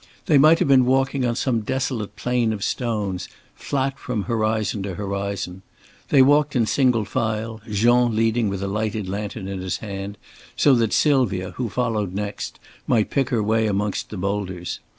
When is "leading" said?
8.15-8.49